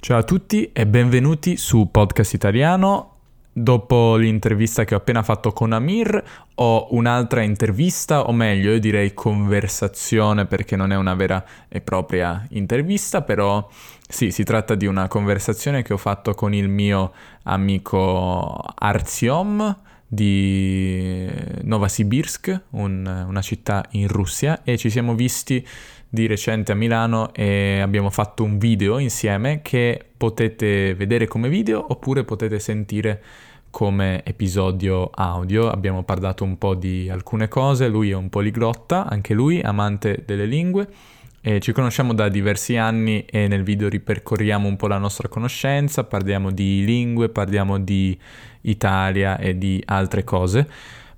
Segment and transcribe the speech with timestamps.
[0.00, 3.14] Ciao a tutti e benvenuti su Podcast Italiano.
[3.52, 6.22] Dopo l'intervista che ho appena fatto con Amir,
[6.54, 12.46] ho un'altra intervista, o meglio, io direi conversazione perché non è una vera e propria
[12.50, 13.68] intervista, però
[14.08, 17.12] sì, si tratta di una conversazione che ho fatto con il mio
[17.42, 21.28] amico Artyom di
[21.62, 25.66] Novosibirsk, un, una città in Russia, e ci siamo visti
[26.10, 31.84] di recente a Milano e abbiamo fatto un video insieme che potete vedere come video
[31.88, 33.22] oppure potete sentire
[33.70, 35.68] come episodio audio.
[35.68, 40.46] Abbiamo parlato un po' di alcune cose, lui è un poliglotta, anche lui amante delle
[40.46, 40.88] lingue.
[41.40, 46.04] E ci conosciamo da diversi anni e nel video ripercorriamo un po' la nostra conoscenza,
[46.04, 48.18] parliamo di lingue, parliamo di
[48.62, 50.68] Italia e di altre cose.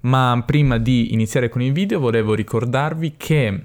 [0.01, 3.65] Ma prima di iniziare con il video volevo ricordarvi che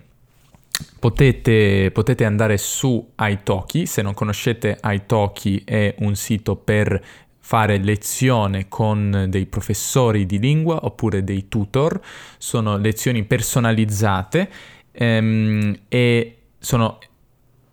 [1.05, 6.99] Potete, potete, andare su Italki, se non conoscete Italki è un sito per
[7.37, 12.01] fare lezione con dei professori di lingua oppure dei tutor,
[12.39, 14.49] sono lezioni personalizzate
[14.93, 16.97] ehm, e sono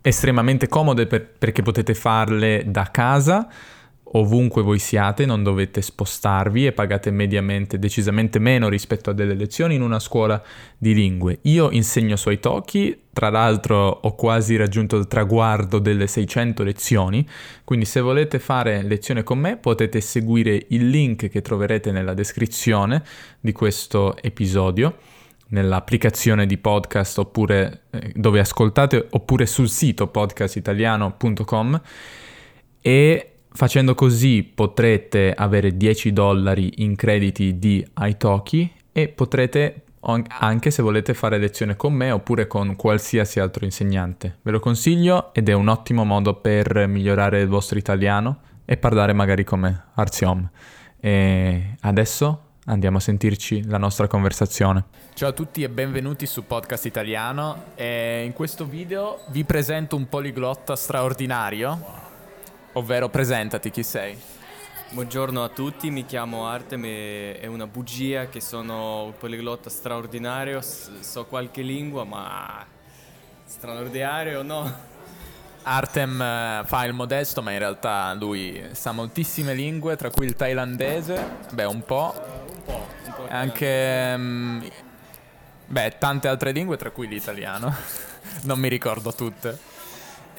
[0.03, 3.49] estremamente comode per, perché potete farle da casa
[4.13, 9.75] ovunque voi siate, non dovete spostarvi e pagate mediamente decisamente meno rispetto a delle lezioni
[9.75, 10.43] in una scuola
[10.77, 11.39] di lingue.
[11.43, 17.27] Io insegno su Italki, tra l'altro ho quasi raggiunto il traguardo delle 600 lezioni,
[17.65, 23.03] quindi se volete fare lezione con me potete seguire il link che troverete nella descrizione
[23.41, 24.97] di questo episodio
[25.53, 31.81] nell'applicazione di podcast oppure eh, dove ascoltate oppure sul sito podcastitaliano.com
[32.81, 40.83] e Facendo così potrete avere 10 dollari in crediti di Italki e potrete anche se
[40.83, 44.39] volete fare lezione con me oppure con qualsiasi altro insegnante.
[44.43, 49.13] Ve lo consiglio ed è un ottimo modo per migliorare il vostro italiano e parlare
[49.13, 50.51] magari come Arziom.
[50.99, 54.85] E adesso andiamo a sentirci la nostra conversazione.
[55.15, 57.65] Ciao a tutti e benvenuti su Podcast Italiano.
[57.77, 62.11] E in questo video vi presento un poliglotta straordinario
[62.75, 64.19] Ovvero presentati, chi sei?
[64.93, 70.63] Buongiorno a tutti, mi chiamo Artem e è una bugia che sono un poliglotta straordinario,
[70.63, 72.65] so qualche lingua ma
[73.45, 74.75] straordinario no.
[75.65, 80.35] Artem eh, fa il modesto ma in realtà lui sa moltissime lingue, tra cui il
[80.35, 81.23] thailandese,
[81.53, 84.67] beh un po', un po', un po anche um,
[85.67, 87.75] beh, tante altre lingue tra cui l'italiano,
[88.45, 89.72] non mi ricordo tutte.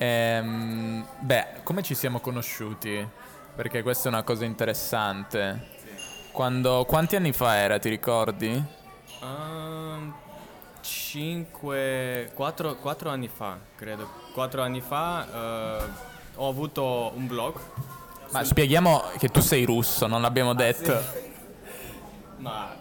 [0.03, 3.08] Ehm, beh, come ci siamo conosciuti?
[3.56, 5.72] Perché questa è una cosa interessante.
[6.34, 8.62] Quando, quanti anni fa era, ti ricordi?
[9.22, 10.14] Um,
[10.81, 14.09] 5, 4, 4 anni fa, credo.
[14.34, 15.86] 4 anni fa
[16.35, 17.58] uh, ho avuto un blog.
[18.31, 21.00] Ma spieghiamo che tu sei russo, non l'abbiamo ah, detto.
[21.00, 21.31] Sì.
[22.38, 22.75] Ma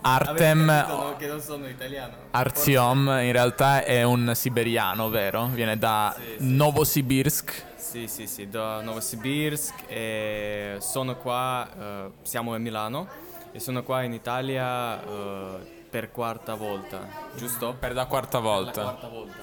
[0.00, 2.14] Artem che non sono italiano.
[2.30, 5.46] Artyom in realtà è un siberiano, vero?
[5.46, 6.54] Viene da sì, sì.
[6.54, 7.64] Novosibirsk.
[7.76, 13.08] Sì, sì, sì, da Novosibirsk e sono qua, uh, siamo a Milano
[13.50, 17.74] e sono qua in Italia uh, per quarta volta, giusto?
[17.78, 18.70] Per la quarta volta.
[18.72, 19.36] Per la quarta volta.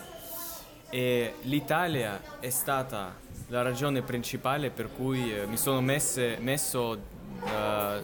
[0.89, 3.15] E l'Italia è stata
[3.47, 7.13] la ragione principale per cui uh, mi sono messe, messo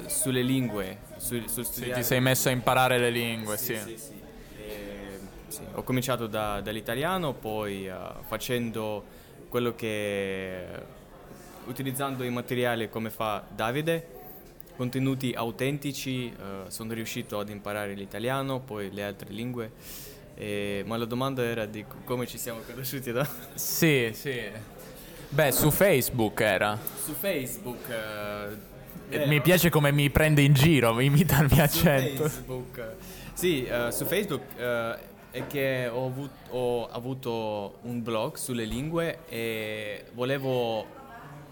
[0.07, 1.71] sulle lingue su, studiare.
[1.71, 3.75] Sì, ti sei messo a imparare le lingue, sì.
[3.75, 3.97] sì.
[3.97, 4.13] sì,
[5.47, 5.61] sì.
[5.73, 9.03] Ho cominciato da, dall'italiano, poi uh, facendo
[9.49, 10.65] quello che...
[11.65, 14.19] utilizzando i materiali come fa Davide,
[14.75, 19.71] contenuti autentici, uh, sono riuscito ad imparare l'italiano, poi le altre lingue.
[20.35, 23.27] E, ma la domanda era di come ci siamo conosciuti, no?
[23.53, 24.41] Sì, sì.
[25.29, 26.77] Beh, su Facebook era.
[27.03, 27.87] Su Facebook.
[27.87, 28.69] Uh,
[29.11, 32.23] eh, mi piace come mi prende in giro, mi imita il mio accento.
[32.23, 32.95] Facebook.
[33.33, 34.97] Sì, uh, su Facebook uh,
[35.31, 40.85] è che ho avuto, ho avuto, un blog sulle lingue e volevo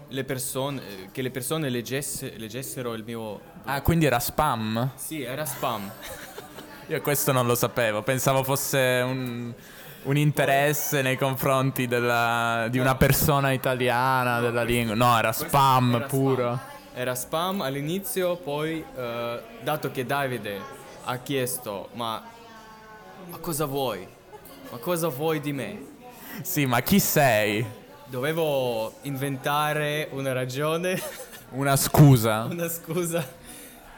[0.08, 3.20] le persone, che le persone leggesse, leggessero il mio...
[3.20, 3.40] Blog.
[3.64, 4.92] Ah, quindi era spam?
[4.94, 5.90] Sì, era spam.
[6.88, 9.52] Io questo non lo sapevo, pensavo fosse un,
[10.02, 14.94] un interesse nei confronti della, di una persona italiana, della lingua.
[14.94, 16.54] No, era spam era puro.
[16.56, 20.60] Spam era spam all'inizio, poi eh, dato che Davide
[21.04, 22.22] ha chiesto ma,
[23.28, 24.06] ma cosa vuoi?
[24.70, 25.86] Ma cosa vuoi di me?
[26.42, 27.64] Sì, ma chi sei?
[28.06, 31.00] Dovevo inventare una ragione.
[31.50, 32.44] Una scusa.
[32.50, 33.38] una scusa.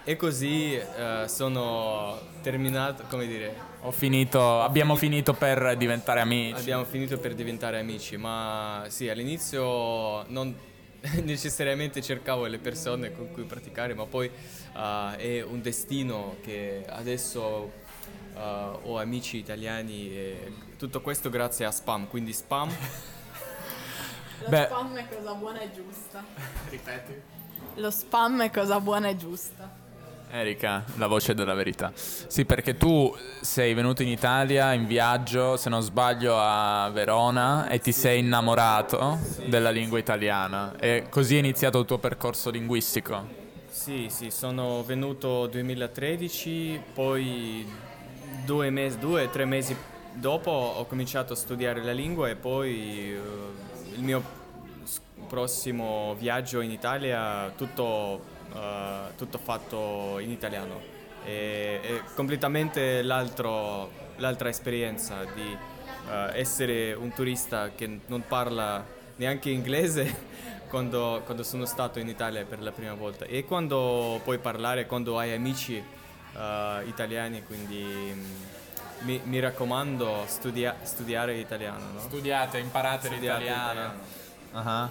[0.04, 6.58] E così eh, sono terminato, come dire, Ho finito, abbiamo finito per diventare amici.
[6.58, 10.54] Abbiamo finito per diventare amici, ma sì, all'inizio non
[11.22, 14.30] necessariamente cercavo le persone con cui praticare, ma poi
[14.74, 17.72] uh, è un destino che adesso
[18.34, 22.70] uh, ho amici italiani e tutto questo grazie a Spam, quindi Spam...
[24.42, 24.64] Lo Beh.
[24.64, 26.24] spam è cosa buona e giusta.
[26.68, 27.22] Ripeti.
[27.76, 29.81] Lo spam è cosa buona e giusta.
[30.34, 31.92] Erika, la voce della verità.
[31.94, 37.80] Sì, perché tu sei venuto in Italia in viaggio, se non sbaglio, a Verona e
[37.80, 39.48] ti sei innamorato sì.
[39.50, 43.40] della lingua italiana e così è iniziato il tuo percorso linguistico.
[43.68, 47.66] Sì, sì, sono venuto nel 2013, poi
[48.46, 49.76] due, mesi, due, tre mesi
[50.14, 54.22] dopo ho cominciato a studiare la lingua e poi uh, il mio
[55.28, 60.80] prossimo viaggio in Italia tutto uh, tutto fatto in italiano.
[61.24, 65.56] E, è completamente l'altra esperienza di
[66.06, 68.84] uh, essere un turista che non parla
[69.16, 70.30] neanche inglese
[70.68, 75.18] quando, quando, sono stato in Italia per la prima volta e quando puoi parlare, quando
[75.18, 77.84] hai amici uh, italiani, quindi
[78.14, 78.34] mm,
[79.00, 81.92] mi, mi, raccomando studia, studiare italiano.
[81.92, 82.00] No?
[82.00, 83.92] Studiate, imparate Studiate l'italiano.
[84.52, 84.88] Uh-huh.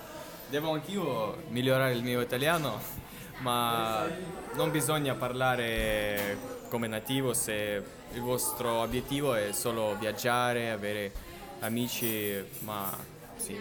[0.50, 3.01] Devo anch'io migliorare il mio italiano
[3.42, 4.08] ma
[4.54, 6.38] non bisogna parlare
[6.70, 7.84] come nativo se
[8.14, 11.12] il vostro obiettivo è solo viaggiare, avere
[11.60, 12.96] amici, ma
[13.36, 13.60] sì.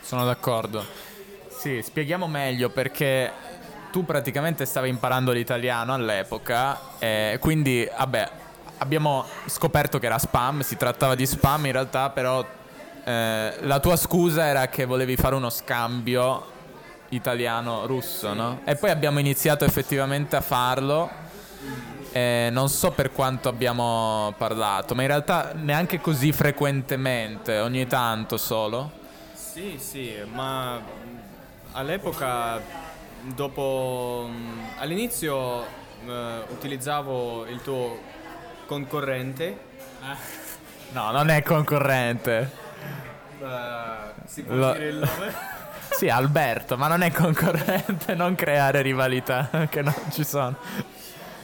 [0.00, 0.84] Sono d'accordo.
[1.48, 3.30] Sì, spieghiamo meglio perché
[3.92, 8.30] tu praticamente stavi imparando l'italiano all'epoca e quindi, vabbè,
[8.78, 12.44] abbiamo scoperto che era spam, si trattava di spam in realtà, però
[13.04, 16.51] eh, la tua scusa era che volevi fare uno scambio
[17.12, 18.60] italiano-russo, no?
[18.64, 21.10] E poi abbiamo iniziato effettivamente a farlo.
[22.12, 28.36] Eh, non so per quanto abbiamo parlato, ma in realtà neanche così frequentemente, ogni tanto
[28.36, 28.90] solo.
[29.32, 30.78] Sì, sì, ma
[31.72, 32.60] all'epoca,
[33.22, 34.28] dopo,
[34.78, 35.64] all'inizio
[36.06, 37.98] eh, utilizzavo il tuo
[38.66, 39.70] concorrente.
[40.92, 42.50] No, non è concorrente.
[43.38, 44.72] Uh, si può Lo...
[44.72, 45.51] dire il nome?
[45.96, 50.56] Sì, Alberto, ma non è concorrente, non creare rivalità che non ci sono.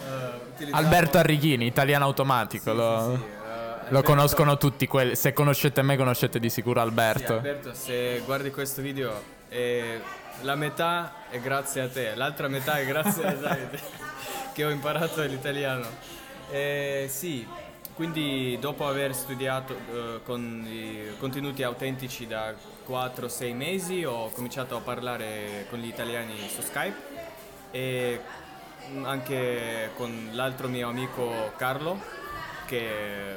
[0.06, 3.22] Uh, Alberto Arrighini, italiano automatico, sì, lo, sì, sì.
[3.22, 5.14] Uh, lo conoscono tutti quelli.
[5.14, 7.34] Se conoscete me, conoscete di sicuro Alberto.
[7.34, 10.00] Alberto, se guardi questo video, eh,
[10.42, 13.80] la metà è grazie a te, l'altra metà è grazie a Davide,
[14.52, 15.86] che ho imparato l'italiano.
[16.50, 17.46] Eh, sì,
[17.98, 22.54] quindi dopo aver studiato uh, con i contenuti autentici da
[22.88, 26.96] 4-6 mesi ho cominciato a parlare con gli italiani su Skype
[27.72, 28.20] e
[29.02, 32.00] anche con l'altro mio amico Carlo
[32.66, 33.34] che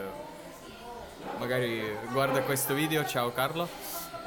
[1.39, 1.81] magari
[2.11, 3.67] guarda questo video, ciao Carlo.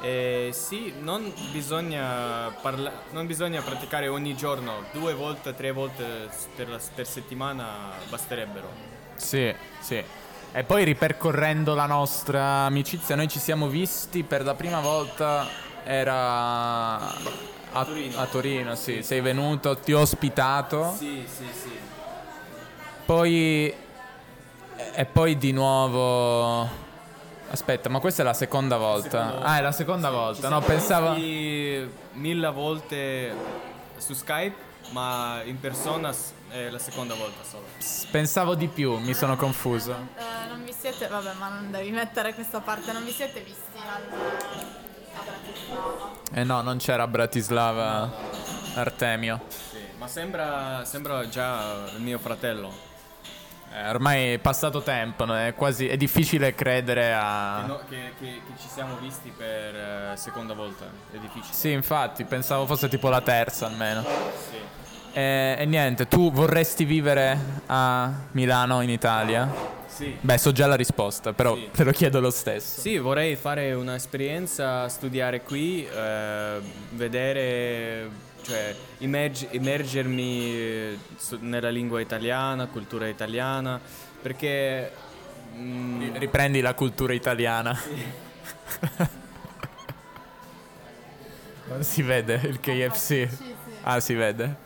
[0.01, 6.67] E sì, non bisogna, parla- non bisogna praticare ogni giorno, due volte, tre volte per,
[6.67, 8.69] la- per settimana basterebbero.
[9.15, 10.03] Sì, sì.
[10.57, 15.45] E poi ripercorrendo la nostra amicizia, noi ci siamo visti per la prima volta,
[15.83, 17.13] era a,
[17.73, 18.17] a Torino.
[18.17, 19.03] A Torino sì.
[19.03, 20.93] Sei venuto, ti ho ospitato.
[20.97, 21.77] Sì, sì, sì.
[23.03, 23.73] Poi...
[24.93, 26.69] E poi di nuovo...
[27.49, 29.25] Aspetta, ma questa è la seconda volta.
[29.25, 30.47] Seconda ah, è la seconda sì, volta.
[30.47, 31.15] No, pensavo...
[31.15, 33.35] mille volte
[33.97, 34.55] su Skype,
[34.91, 36.13] ma in persona
[36.49, 37.65] è la seconda volta solo.
[38.11, 39.93] Pensavo di più, mi sono confuso.
[40.15, 43.77] Eh, non vi siete, vabbè, ma non devi mettere questa parte, non vi siete visti
[43.77, 44.03] al,
[45.15, 46.11] a Bratislava?
[46.33, 48.11] Eh no, non c'era Bratislava
[48.75, 49.41] Artemio.
[49.47, 52.93] Sì, ma sembra, sembra già il mio fratello.
[53.73, 57.61] Eh, ormai è passato tempo, è, quasi, è difficile credere a...
[57.61, 61.53] Che, no, che, che, che, ci siamo visti per uh, seconda volta, è difficile.
[61.53, 64.01] Sì, infatti, pensavo fosse tipo la terza almeno.
[64.03, 64.57] Sì.
[65.11, 69.73] E, e, niente, tu vorresti vivere a Milano in Italia?
[69.95, 70.13] Sì.
[70.19, 71.69] Beh, so già la risposta, però sì.
[71.71, 72.81] te lo chiedo lo stesso.
[72.81, 78.09] Sì, vorrei fare un'esperienza, studiare qui, eh, vedere,
[78.45, 80.97] cioè immerg- immergermi eh,
[81.39, 83.79] nella lingua italiana, cultura italiana,
[84.21, 84.91] perché...
[85.55, 87.75] Mm, Riprendi la cultura italiana.
[87.75, 88.05] Sì.
[91.67, 93.27] non si vede il KFC.
[93.27, 93.53] Sì.
[93.81, 94.63] Ah, si vede.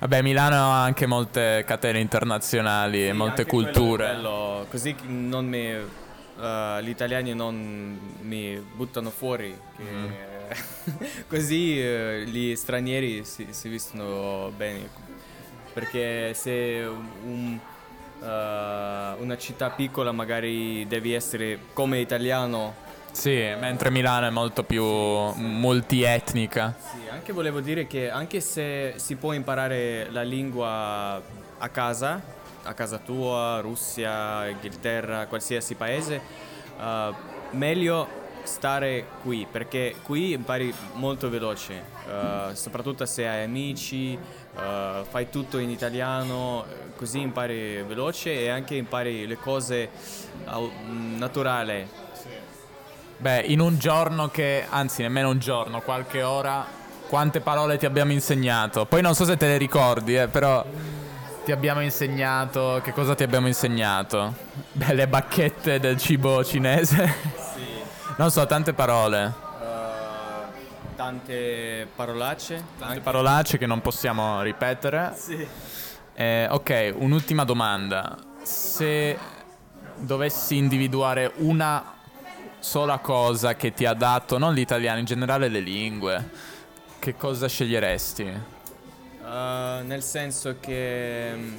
[0.00, 4.06] Vabbè, Milano ha anche molte catene internazionali sì, e molte culture.
[4.06, 9.54] Bello, così non mi, uh, gli italiani non mi buttano fuori.
[9.80, 10.12] Mm.
[11.28, 14.88] così uh, gli stranieri si, si vestono bene.
[15.72, 16.84] Perché se
[17.24, 17.58] un,
[18.22, 22.88] una città piccola magari devi essere come italiano.
[23.12, 26.74] Sì, mentre Milano è molto più multietnica.
[26.78, 31.20] Sì, anche volevo dire che anche se si può imparare la lingua
[31.58, 32.20] a casa,
[32.62, 36.20] a casa tua, Russia, Inghilterra, qualsiasi paese,
[36.78, 37.14] uh,
[37.50, 44.18] meglio stare qui perché qui impari molto veloce, uh, soprattutto se hai amici,
[44.54, 46.64] uh, fai tutto in italiano,
[46.96, 49.90] così impari veloce e anche impari le cose
[51.16, 51.88] naturali.
[53.16, 56.64] Beh, in un giorno che, anzi nemmeno un giorno, qualche ora,
[57.06, 58.86] quante parole ti abbiamo insegnato?
[58.86, 60.64] Poi non so se te le ricordi, eh, però
[61.44, 64.34] ti abbiamo insegnato, che cosa ti abbiamo insegnato?
[64.72, 67.49] Beh, le bacchette del cibo cinese.
[68.20, 69.32] Non so, tante parole.
[69.60, 72.56] Uh, tante parolacce.
[72.76, 73.00] Tante anche.
[73.00, 75.14] parolacce che non possiamo ripetere.
[75.16, 75.48] Sì.
[76.12, 78.18] Eh, ok, un'ultima domanda.
[78.42, 79.16] Se
[79.96, 81.94] dovessi individuare una
[82.58, 86.30] sola cosa che ti ha dato, non l'italiano, in generale le lingue,
[86.98, 88.40] che cosa sceglieresti?
[89.22, 91.32] Uh, nel senso che...
[91.34, 91.56] Mm,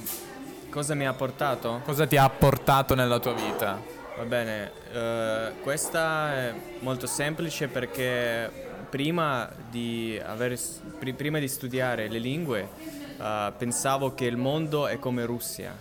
[0.70, 1.80] cosa mi ha portato?
[1.84, 4.01] Cosa ti ha portato nella tua vita?
[4.14, 8.50] Va bene, uh, questa è molto semplice perché
[8.90, 10.58] prima di, aver,
[10.98, 12.68] pr- prima di studiare le lingue
[13.16, 15.74] uh, pensavo che il mondo è come Russia.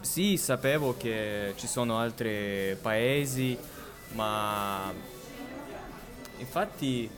[0.00, 3.58] Sì, sapevo che ci sono altri paesi,
[4.12, 4.92] ma
[6.36, 7.10] infatti...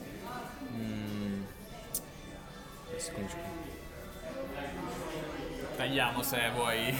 [0.73, 1.43] Mm,
[5.75, 6.95] Tagliamo se vuoi.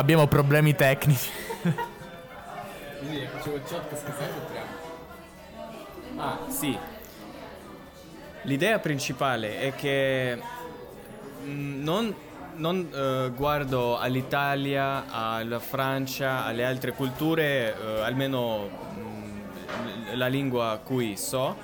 [0.00, 1.28] Abbiamo problemi tecnici.
[1.60, 3.98] Quindi facevo il shot che
[6.16, 6.78] Ah, sì.
[8.44, 10.40] L'idea principale è che
[11.44, 12.14] mm, non,
[12.54, 19.42] non uh, guardo all'Italia, alla Francia, alle altre culture, uh, almeno um,
[20.14, 21.54] la lingua cui so,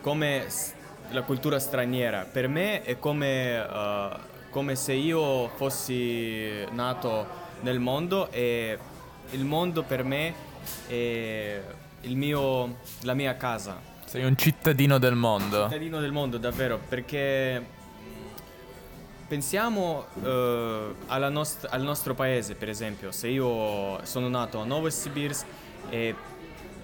[0.00, 0.46] come
[1.10, 2.26] la cultura straniera.
[2.28, 4.18] Per me è come, uh,
[4.50, 8.78] come se io fossi nato nel mondo e
[9.30, 10.34] il mondo per me
[10.86, 11.60] è
[12.02, 13.80] mio, la mia casa.
[14.04, 15.64] Sei un cittadino del mondo.
[15.64, 17.64] Cittadino del mondo, davvero, perché
[19.26, 23.10] pensiamo uh, nost- al nostro paese, per esempio.
[23.10, 25.46] Se io sono nato a Novosibirsk
[25.88, 26.14] e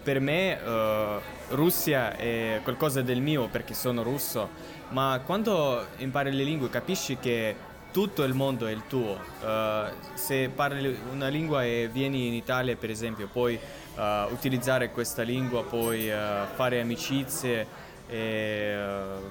[0.03, 4.49] per me uh, Russia è qualcosa del mio perché sono russo,
[4.89, 9.19] ma quando impari le lingue capisci che tutto il mondo è il tuo.
[9.43, 13.59] Uh, se parli una lingua e vieni in Italia, per esempio, puoi
[13.97, 17.67] uh, utilizzare questa lingua, puoi uh, fare amicizie,
[18.09, 18.75] e,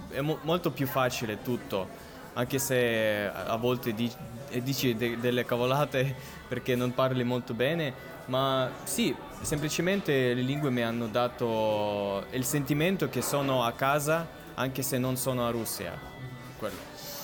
[0.10, 1.88] è mo- molto più facile tutto,
[2.34, 4.12] anche se a volte di-
[4.64, 6.16] dici de- delle cavolate
[6.48, 7.94] perché non parli molto bene,
[8.26, 14.82] ma sì, semplicemente le lingue mi hanno dato il sentimento che sono a casa anche
[14.82, 15.98] se non sono a Russia.
[16.58, 17.19] Quello.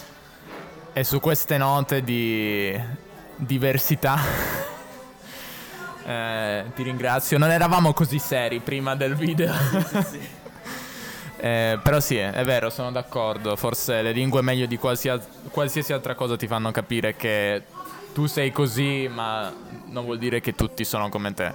[0.98, 2.74] E su queste note di
[3.36, 4.18] diversità
[6.06, 7.38] eh, ti ringrazio.
[7.38, 9.52] Non eravamo così seri prima del video.
[9.52, 10.20] Sì, sì.
[11.36, 13.58] eh, però sì, è vero, sono d'accordo.
[13.58, 17.64] Forse le lingue meglio di qualsiasi, qualsiasi altra cosa ti fanno capire che
[18.14, 19.54] tu sei così, ma
[19.88, 21.54] non vuol dire che tutti sono come te.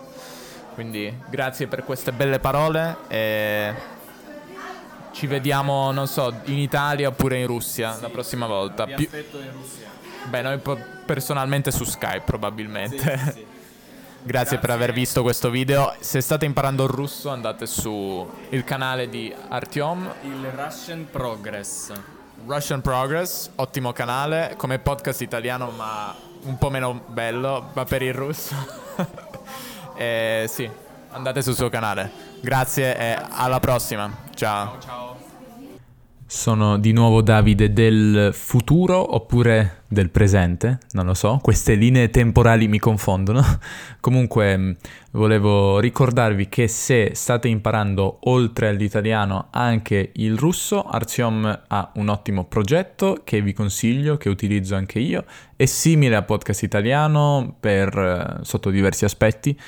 [0.75, 3.75] Quindi grazie per queste belle parole e
[5.13, 8.85] ci vediamo, non so, in Italia oppure in Russia sì, la prossima volta.
[8.85, 9.89] Vi aspetto in Russia.
[10.25, 10.61] Beh, noi
[11.05, 12.99] personalmente su Skype probabilmente.
[12.99, 13.17] Sì, sì.
[13.17, 13.47] Grazie,
[14.23, 15.95] Grazie, per aver visto questo video.
[16.01, 20.15] Se state imparando il russo andate su il canale di Artyom.
[20.23, 21.93] Il Russian Progress.
[22.47, 28.15] Russian Progress, ottimo canale, come podcast italiano ma un po' meno bello, ma per il
[28.15, 28.55] russo.
[29.97, 30.69] eh, sì,
[31.11, 32.11] andate sul suo canale.
[32.41, 34.29] Grazie e alla prossima.
[34.41, 34.79] Ciao.
[34.81, 35.17] Ciao ciao.
[36.25, 42.67] Sono di nuovo Davide del futuro oppure del presente, non lo so, queste linee temporali
[42.67, 43.43] mi confondono.
[44.01, 44.71] Comunque mm,
[45.11, 52.45] volevo ricordarvi che se state imparando oltre all'italiano anche il russo, Artiom ha un ottimo
[52.45, 58.43] progetto che vi consiglio, che utilizzo anche io, è simile a Podcast Italiano per, eh,
[58.43, 59.61] sotto diversi aspetti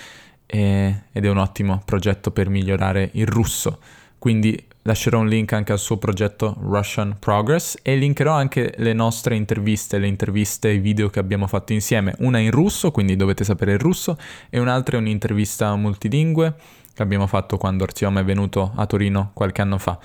[0.46, 3.78] ed è un ottimo progetto per migliorare il russo.
[4.22, 9.34] Quindi lascerò un link anche al suo progetto Russian Progress e linkerò anche le nostre
[9.34, 12.14] interviste, le interviste e i video che abbiamo fatto insieme.
[12.20, 14.16] Una in russo, quindi dovete sapere il russo,
[14.48, 16.54] e un'altra è un'intervista multilingue
[16.94, 19.98] che abbiamo fatto quando Artiom è venuto a Torino qualche anno fa.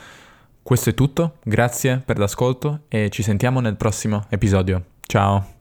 [0.63, 4.83] Questo è tutto, grazie per l'ascolto e ci sentiamo nel prossimo episodio.
[5.05, 5.56] Ciao!